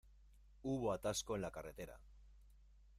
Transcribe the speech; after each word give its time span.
Hubo 0.63 0.93
atasco 0.93 1.35
en 1.35 1.43
la 1.43 1.51
carretera. 1.51 1.99